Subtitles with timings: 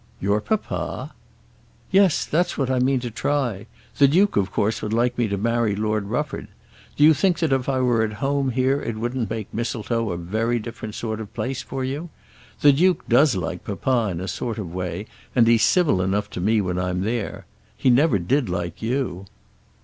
[0.19, 1.13] "Your papa!"
[1.91, 3.67] "Yes; that's what I mean to try.
[3.99, 6.47] The Duke, of course, would like me to marry Lord Rufford.
[6.97, 10.17] Do you think that if I were at home here it wouldn't make Mistletoe a
[10.17, 12.09] very different sort of place for you?
[12.61, 16.41] The Duke does like papa in a sort of way, and he's civil enough to
[16.41, 17.45] me when I'm there.
[17.77, 19.27] He never did like you."